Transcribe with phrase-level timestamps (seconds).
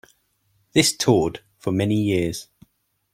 [0.73, 2.47] This toured for many years.